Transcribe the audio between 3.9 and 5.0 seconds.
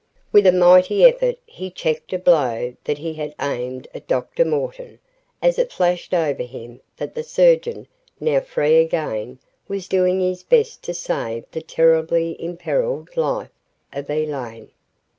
at Dr. Morton,